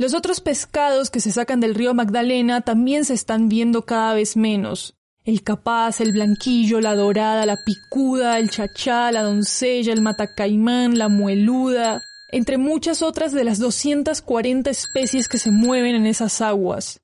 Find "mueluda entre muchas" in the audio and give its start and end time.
11.08-13.02